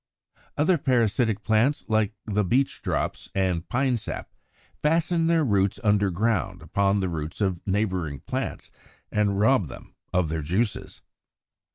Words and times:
Other 0.57 0.79
parasitic 0.79 1.43
plants, 1.43 1.85
like 1.87 2.13
the 2.25 2.43
Beech 2.43 2.81
drops 2.81 3.29
and 3.35 3.69
Pine 3.69 3.97
sap, 3.97 4.31
fasten 4.81 5.27
their 5.27 5.43
roots 5.43 5.79
under 5.83 6.09
ground 6.09 6.63
upon 6.63 7.01
the 7.01 7.07
roots 7.07 7.39
of 7.39 7.61
neighboring 7.67 8.21
plants, 8.21 8.71
and 9.11 9.39
rob 9.39 9.67
them 9.67 9.93
of 10.11 10.29
their 10.29 10.41
juices. 10.41 11.01